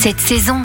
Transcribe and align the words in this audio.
Cette 0.00 0.20
saison, 0.20 0.62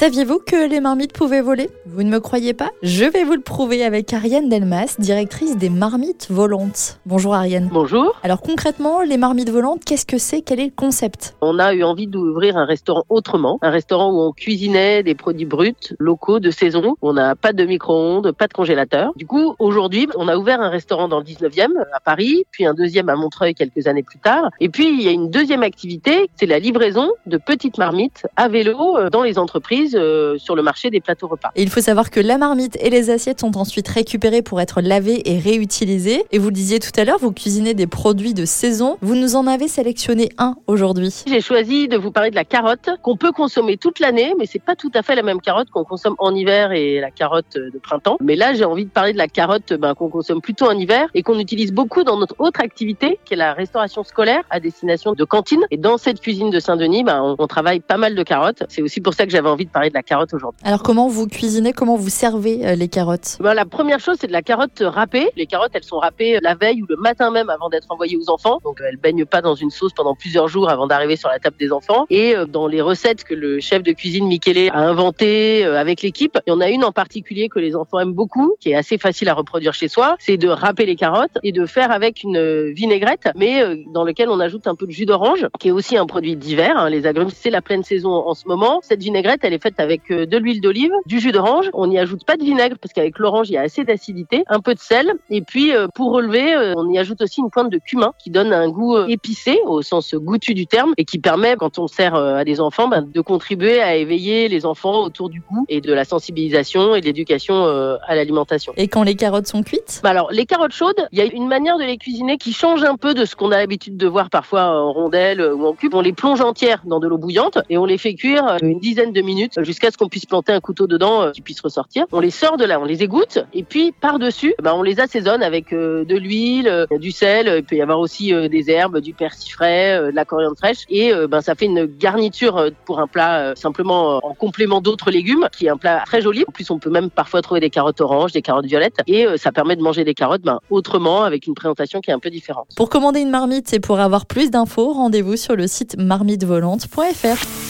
Saviez-vous 0.00 0.38
que 0.38 0.66
les 0.66 0.80
marmites 0.80 1.12
pouvaient 1.12 1.42
voler? 1.42 1.68
Vous 1.84 2.02
ne 2.02 2.08
me 2.08 2.20
croyez 2.20 2.54
pas? 2.54 2.70
Je 2.82 3.04
vais 3.04 3.22
vous 3.22 3.34
le 3.34 3.42
prouver 3.42 3.84
avec 3.84 4.10
Ariane 4.14 4.48
Delmas, 4.48 4.96
directrice 4.98 5.58
des 5.58 5.68
marmites 5.68 6.28
volantes. 6.30 6.98
Bonjour 7.04 7.34
Ariane. 7.34 7.68
Bonjour. 7.70 8.18
Alors 8.22 8.40
concrètement, 8.40 9.02
les 9.02 9.18
marmites 9.18 9.50
volantes, 9.50 9.84
qu'est-ce 9.84 10.06
que 10.06 10.16
c'est? 10.16 10.40
Quel 10.40 10.58
est 10.58 10.64
le 10.64 10.72
concept? 10.74 11.36
On 11.42 11.58
a 11.58 11.74
eu 11.74 11.84
envie 11.84 12.06
d'ouvrir 12.06 12.56
un 12.56 12.64
restaurant 12.64 13.04
autrement, 13.10 13.58
un 13.60 13.68
restaurant 13.68 14.10
où 14.10 14.22
on 14.22 14.32
cuisinait 14.32 15.02
des 15.02 15.14
produits 15.14 15.44
bruts, 15.44 15.94
locaux, 15.98 16.40
de 16.40 16.50
saison. 16.50 16.96
On 17.02 17.12
n'a 17.12 17.36
pas 17.36 17.52
de 17.52 17.66
micro-ondes, 17.66 18.32
pas 18.32 18.46
de 18.46 18.54
congélateur. 18.54 19.12
Du 19.16 19.26
coup, 19.26 19.54
aujourd'hui, 19.58 20.08
on 20.16 20.28
a 20.28 20.38
ouvert 20.38 20.62
un 20.62 20.70
restaurant 20.70 21.08
dans 21.08 21.18
le 21.18 21.26
19e 21.26 21.72
à 21.92 22.00
Paris, 22.00 22.46
puis 22.52 22.64
un 22.64 22.72
deuxième 22.72 23.10
à 23.10 23.16
Montreuil 23.16 23.54
quelques 23.54 23.86
années 23.86 24.02
plus 24.02 24.18
tard. 24.18 24.48
Et 24.60 24.70
puis, 24.70 24.88
il 24.88 25.02
y 25.02 25.08
a 25.08 25.10
une 25.10 25.28
deuxième 25.28 25.62
activité, 25.62 26.30
c'est 26.36 26.46
la 26.46 26.58
livraison 26.58 27.10
de 27.26 27.36
petites 27.36 27.76
marmites 27.76 28.26
à 28.36 28.48
vélo 28.48 28.96
euh, 28.96 29.10
dans 29.10 29.24
les 29.24 29.38
entreprises 29.38 29.89
euh, 29.94 30.38
sur 30.38 30.54
le 30.54 30.62
marché 30.62 30.90
des 30.90 31.00
plateaux 31.00 31.28
repas. 31.28 31.50
Et 31.56 31.62
il 31.62 31.70
faut 31.70 31.80
savoir 31.80 32.10
que 32.10 32.20
la 32.20 32.38
marmite 32.38 32.76
et 32.80 32.90
les 32.90 33.10
assiettes 33.10 33.40
sont 33.40 33.56
ensuite 33.56 33.88
récupérées 33.88 34.42
pour 34.42 34.60
être 34.60 34.80
lavées 34.80 35.22
et 35.30 35.38
réutilisées. 35.38 36.24
Et 36.30 36.38
vous 36.38 36.48
le 36.48 36.54
disiez 36.54 36.78
tout 36.78 36.90
à 36.96 37.04
l'heure, 37.04 37.18
vous 37.18 37.32
cuisinez 37.32 37.74
des 37.74 37.86
produits 37.86 38.34
de 38.34 38.44
saison. 38.44 38.98
Vous 39.00 39.14
nous 39.14 39.36
en 39.36 39.46
avez 39.46 39.68
sélectionné 39.68 40.30
un 40.38 40.56
aujourd'hui. 40.66 41.24
J'ai 41.26 41.40
choisi 41.40 41.88
de 41.88 41.96
vous 41.96 42.10
parler 42.10 42.30
de 42.30 42.34
la 42.34 42.44
carotte 42.44 42.90
qu'on 43.02 43.16
peut 43.16 43.32
consommer 43.32 43.76
toute 43.76 43.98
l'année, 44.00 44.34
mais 44.38 44.46
c'est 44.46 44.62
pas 44.62 44.76
tout 44.76 44.90
à 44.94 45.02
fait 45.02 45.14
la 45.14 45.22
même 45.22 45.40
carotte 45.40 45.70
qu'on 45.70 45.84
consomme 45.84 46.16
en 46.18 46.34
hiver 46.34 46.72
et 46.72 47.00
la 47.00 47.10
carotte 47.10 47.56
de 47.56 47.78
printemps. 47.78 48.18
Mais 48.20 48.36
là, 48.36 48.54
j'ai 48.54 48.64
envie 48.64 48.84
de 48.84 48.90
parler 48.90 49.12
de 49.12 49.18
la 49.18 49.28
carotte 49.28 49.72
ben, 49.72 49.94
qu'on 49.94 50.08
consomme 50.08 50.40
plutôt 50.40 50.66
en 50.66 50.76
hiver 50.76 51.08
et 51.14 51.22
qu'on 51.22 51.38
utilise 51.38 51.72
beaucoup 51.72 52.04
dans 52.04 52.18
notre 52.18 52.34
autre 52.38 52.60
activité, 52.60 53.18
qui 53.24 53.34
est 53.34 53.36
la 53.36 53.54
restauration 53.54 54.04
scolaire 54.04 54.42
à 54.50 54.60
destination 54.60 55.12
de 55.12 55.24
cantines. 55.24 55.64
Et 55.70 55.76
dans 55.76 55.96
cette 55.96 56.20
cuisine 56.20 56.50
de 56.50 56.60
Saint-Denis, 56.60 57.04
ben, 57.04 57.20
on, 57.22 57.36
on 57.38 57.46
travaille 57.46 57.80
pas 57.80 57.96
mal 57.96 58.14
de 58.14 58.22
carottes. 58.22 58.62
C'est 58.68 58.82
aussi 58.82 59.00
pour 59.00 59.14
ça 59.14 59.24
que 59.24 59.32
j'avais 59.32 59.48
envie 59.48 59.64
de 59.64 59.70
parler 59.70 59.79
de 59.88 59.94
la 59.94 60.02
carotte 60.02 60.34
aujourd'hui. 60.34 60.60
Alors 60.64 60.82
comment 60.82 61.08
vous 61.08 61.26
cuisinez 61.26 61.72
Comment 61.72 61.96
vous 61.96 62.08
servez 62.10 62.66
euh, 62.66 62.74
les 62.74 62.88
carottes? 62.88 63.38
Ben, 63.40 63.54
la 63.54 63.64
première 63.64 64.00
chose, 64.00 64.16
c'est 64.20 64.26
de 64.26 64.32
la 64.32 64.42
carotte 64.42 64.82
râpée. 64.84 65.30
Les 65.36 65.46
carottes, 65.46 65.70
elles 65.74 65.84
sont 65.84 65.98
râpées 65.98 66.38
la 66.42 66.54
veille 66.54 66.82
ou 66.82 66.86
le 66.88 66.96
matin 66.96 67.30
même 67.30 67.48
avant 67.48 67.68
d'être 67.68 67.86
envoyées 67.90 68.16
aux 68.16 68.30
enfants. 68.30 68.58
Donc, 68.64 68.80
elles 68.86 68.96
baignent 68.96 69.24
pas 69.24 69.40
dans 69.40 69.54
une 69.54 69.70
sauce 69.70 69.92
pendant 69.92 70.14
plusieurs 70.14 70.48
jours 70.48 70.68
avant 70.68 70.86
d'arriver 70.86 71.16
sur 71.16 71.28
la 71.28 71.38
table 71.38 71.56
des 71.58 71.72
enfants. 71.72 72.06
Et 72.10 72.36
euh, 72.36 72.44
dans 72.46 72.66
les 72.66 72.80
recettes 72.80 73.24
que 73.24 73.34
le 73.34 73.60
chef 73.60 73.82
de 73.82 73.92
cuisine 73.92 74.26
Michele 74.26 74.70
a 74.72 74.80
inventées 74.80 75.64
euh, 75.64 75.78
avec 75.80 76.02
l'équipe, 76.02 76.38
il 76.46 76.50
y 76.50 76.52
en 76.52 76.60
a 76.60 76.68
une 76.68 76.84
en 76.84 76.92
particulier 76.92 77.48
que 77.48 77.58
les 77.58 77.76
enfants 77.76 78.00
aiment 78.00 78.12
beaucoup, 78.12 78.54
qui 78.60 78.70
est 78.70 78.74
assez 78.74 78.98
facile 78.98 79.28
à 79.28 79.34
reproduire 79.34 79.72
chez 79.74 79.88
soi. 79.88 80.16
C'est 80.18 80.36
de 80.36 80.48
râper 80.48 80.86
les 80.86 80.96
carottes 80.96 81.38
et 81.42 81.52
de 81.52 81.66
faire 81.66 81.90
avec 81.90 82.22
une 82.22 82.36
euh, 82.36 82.72
vinaigrette, 82.74 83.28
mais 83.36 83.62
euh, 83.62 83.76
dans 83.92 84.04
lequel 84.04 84.28
on 84.28 84.40
ajoute 84.40 84.66
un 84.66 84.74
peu 84.74 84.86
de 84.86 84.90
jus 84.92 85.06
d'orange, 85.06 85.46
qui 85.58 85.68
est 85.68 85.72
aussi 85.72 85.96
un 85.96 86.06
produit 86.06 86.36
d'hiver. 86.36 86.76
hein. 86.76 86.90
Les 86.90 87.06
agrumes, 87.06 87.30
c'est 87.34 87.50
la 87.50 87.62
pleine 87.62 87.82
saison 87.82 88.10
en 88.10 88.34
ce 88.34 88.48
moment. 88.48 88.80
Cette 88.82 89.00
vinaigrette, 89.00 89.40
elle 89.42 89.52
est 89.52 89.58
faite 89.60 89.78
avec 89.78 90.10
euh, 90.10 90.26
de 90.26 90.36
l'huile 90.36 90.60
d'olive, 90.60 90.92
du 91.06 91.20
jus 91.20 91.32
d'orange. 91.32 91.70
On 91.74 91.86
n'y 91.86 91.98
ajoute 91.98 92.24
pas 92.24 92.36
de 92.36 92.44
vinaigre 92.44 92.76
parce 92.80 92.92
qu'avec 92.92 93.18
l'orange, 93.18 93.48
il 93.50 93.54
y 93.54 93.56
a 93.56 93.62
assez 93.62 93.84
d'acidité, 93.84 94.44
un 94.48 94.60
peu 94.60 94.74
de 94.74 94.80
sel. 94.80 95.12
Et 95.30 95.42
puis, 95.42 95.74
euh, 95.74 95.86
pour 95.94 96.12
relever, 96.12 96.54
euh, 96.54 96.74
on 96.76 96.88
y 96.90 96.98
ajoute 96.98 97.20
aussi 97.22 97.40
une 97.40 97.50
pointe 97.50 97.70
de 97.70 97.78
cumin 97.78 98.12
qui 98.18 98.30
donne 98.30 98.52
un 98.52 98.68
goût 98.68 98.98
épicé 99.06 99.58
au 99.66 99.82
sens 99.82 100.14
goûtu 100.14 100.54
du 100.54 100.66
terme 100.66 100.92
et 100.96 101.04
qui 101.04 101.18
permet, 101.18 101.56
quand 101.56 101.78
on 101.78 101.86
sert 101.86 102.14
à 102.14 102.44
des 102.44 102.60
enfants, 102.60 102.88
ben, 102.88 103.02
de 103.02 103.20
contribuer 103.20 103.80
à 103.80 103.96
éveiller 103.96 104.48
les 104.48 104.66
enfants 104.66 105.02
autour 105.02 105.28
du 105.28 105.40
goût 105.40 105.64
et 105.68 105.80
de 105.80 105.92
la 105.92 106.04
sensibilisation 106.04 106.94
et 106.94 107.00
de 107.00 107.06
l'éducation 107.06 107.64
à 107.64 108.14
l'alimentation. 108.14 108.72
Et 108.76 108.88
quand 108.88 109.02
les 109.02 109.14
carottes 109.14 109.46
sont 109.46 109.62
cuites? 109.62 110.00
Bah 110.02 110.10
alors, 110.10 110.30
les 110.30 110.46
carottes 110.46 110.72
chaudes, 110.72 111.08
il 111.12 111.18
y 111.18 111.22
a 111.22 111.24
une 111.24 111.46
manière 111.46 111.78
de 111.78 111.84
les 111.84 111.96
cuisiner 111.96 112.38
qui 112.38 112.52
change 112.52 112.82
un 112.82 112.96
peu 112.96 113.14
de 113.14 113.24
ce 113.24 113.36
qu'on 113.36 113.52
a 113.52 113.58
l'habitude 113.58 113.96
de 113.96 114.06
voir 114.06 114.30
parfois 114.30 114.64
en 114.64 114.92
rondelles 114.92 115.42
ou 115.42 115.66
en 115.66 115.74
cube. 115.74 115.94
On 115.94 116.00
les 116.00 116.12
plonge 116.12 116.40
entières 116.40 116.82
dans 116.84 117.00
de 117.00 117.08
l'eau 117.08 117.18
bouillante 117.18 117.58
et 117.68 117.78
on 117.78 117.84
les 117.84 117.98
fait 117.98 118.14
cuire 118.14 118.56
une 118.62 118.78
dizaine 118.78 119.12
de 119.12 119.20
minutes 119.20 119.49
jusqu'à 119.58 119.90
ce 119.90 119.96
qu'on 119.96 120.08
puisse 120.08 120.26
planter 120.26 120.52
un 120.52 120.60
couteau 120.60 120.86
dedans 120.86 121.22
euh, 121.22 121.30
qui 121.30 121.40
puisse 121.40 121.60
ressortir. 121.60 122.06
On 122.12 122.20
les 122.20 122.30
sort 122.30 122.56
de 122.56 122.64
là, 122.64 122.80
on 122.80 122.84
les 122.84 123.02
égoutte 123.02 123.38
et 123.52 123.62
puis 123.62 123.92
par-dessus, 123.92 124.54
bah, 124.62 124.74
on 124.74 124.82
les 124.82 125.00
assaisonne 125.00 125.42
avec 125.42 125.72
euh, 125.72 126.04
de 126.04 126.16
l'huile, 126.16 126.68
euh, 126.68 126.86
du 126.98 127.10
sel. 127.10 127.52
Il 127.58 127.64
peut 127.64 127.76
y 127.76 127.82
avoir 127.82 127.98
aussi 127.98 128.32
euh, 128.32 128.48
des 128.48 128.70
herbes, 128.70 128.98
du 128.98 129.14
persil 129.14 129.52
frais, 129.52 129.98
euh, 129.98 130.10
de 130.10 130.16
la 130.16 130.24
coriandre 130.24 130.56
fraîche 130.56 130.84
et 130.88 131.12
euh, 131.12 131.26
ben 131.26 131.40
ça 131.40 131.54
fait 131.54 131.66
une 131.66 131.86
garniture 131.86 132.56
euh, 132.56 132.70
pour 132.84 133.00
un 133.00 133.06
plat 133.06 133.40
euh, 133.40 133.54
simplement 133.54 134.16
euh, 134.16 134.18
en 134.22 134.34
complément 134.34 134.80
d'autres 134.80 135.10
légumes 135.10 135.48
qui 135.56 135.66
est 135.66 135.70
un 135.70 135.76
plat 135.76 136.02
très 136.06 136.20
joli. 136.20 136.44
En 136.46 136.52
plus, 136.52 136.70
on 136.70 136.78
peut 136.78 136.90
même 136.90 137.10
parfois 137.10 137.42
trouver 137.42 137.60
des 137.60 137.70
carottes 137.70 138.00
oranges, 138.00 138.32
des 138.32 138.42
carottes 138.42 138.66
violettes 138.66 138.98
et 139.06 139.26
euh, 139.26 139.36
ça 139.36 139.52
permet 139.52 139.76
de 139.76 139.82
manger 139.82 140.04
des 140.04 140.14
carottes 140.14 140.42
ben, 140.42 140.60
autrement 140.70 141.22
avec 141.22 141.46
une 141.46 141.54
présentation 141.54 142.00
qui 142.00 142.10
est 142.10 142.14
un 142.14 142.18
peu 142.18 142.30
différente. 142.30 142.68
Pour 142.76 142.88
commander 142.88 143.20
une 143.20 143.30
marmite 143.30 143.72
et 143.72 143.80
pour 143.80 144.00
avoir 144.00 144.26
plus 144.26 144.50
d'infos, 144.50 144.92
rendez-vous 144.92 145.36
sur 145.36 145.56
le 145.56 145.66
site 145.66 145.96
marmitevolante.fr. 145.98 147.69